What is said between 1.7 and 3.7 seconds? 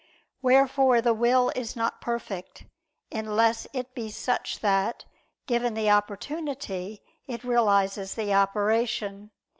not perfect, unless